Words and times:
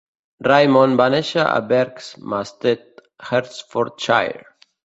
Raymond 0.45 0.97
va 1.01 1.07
néixer 1.15 1.43
a 1.49 1.59
Berkhamsted, 1.73 3.05
Hertfordshire. 3.29 4.47